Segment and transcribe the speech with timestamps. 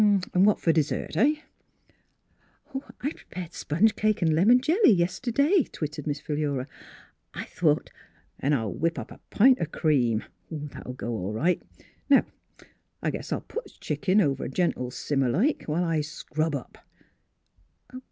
[0.03, 1.35] An' what fer dessert— heh?""
[3.03, 6.67] I prepared sponge cake and lemon jelly, yesterday," twittered Miss Philura,"
[7.35, 7.91] I thought
[8.39, 11.61] —""An' I'll whip up a pint o' cream— that'll go all right.
[12.09, 12.25] Now
[13.03, 14.55] I guess I '11 put th' chicken over t'
[14.89, 16.79] simmer gentle like, while I scrub up."